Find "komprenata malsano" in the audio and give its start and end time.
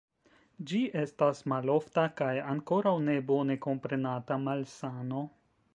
3.69-5.29